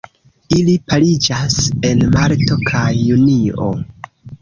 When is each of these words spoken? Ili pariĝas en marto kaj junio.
Ili 0.55 0.73
pariĝas 0.93 1.59
en 1.91 2.03
marto 2.17 2.61
kaj 2.73 2.89
junio. 3.05 3.73